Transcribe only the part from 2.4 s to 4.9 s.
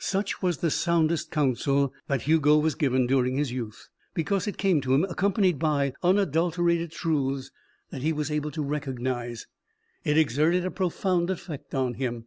was given during his youth. Because it came